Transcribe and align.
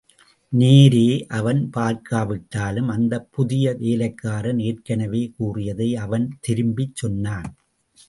நேரே 0.53 1.09
அவன் 1.29 1.69
பார்க்காவிட்டாலும், 1.77 2.87
அந்தப் 2.87 3.29
புதிய 3.31 3.75
வேலைக்காரன் 3.79 4.59
ஏற்கெனவே 4.59 5.31
கூறியதை 5.37 5.95
அவன் 5.97 6.27
திருப்பிச் 6.41 6.95
சொன்னான். 6.95 7.51